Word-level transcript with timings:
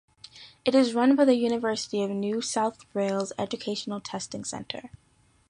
It 0.65 0.73
is 0.73 0.95
run 0.95 1.15
by 1.15 1.25
the 1.25 1.35
University 1.35 2.01
of 2.01 2.09
New 2.09 2.41
South 2.41 2.79
Wales 2.95 3.33
Educational 3.37 4.01
Testing 4.01 4.43
Centre. 4.43 4.89